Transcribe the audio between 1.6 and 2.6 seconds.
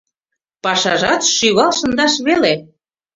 шындаш веле.